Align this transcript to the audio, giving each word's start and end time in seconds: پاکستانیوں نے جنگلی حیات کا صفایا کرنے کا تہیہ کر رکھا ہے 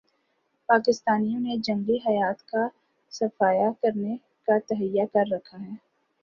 پاکستانیوں 0.69 1.39
نے 1.39 1.57
جنگلی 1.57 1.97
حیات 2.05 2.41
کا 2.43 2.67
صفایا 3.13 3.69
کرنے 3.81 4.15
کا 4.47 4.57
تہیہ 4.67 5.05
کر 5.13 5.31
رکھا 5.31 5.61
ہے 5.61 5.73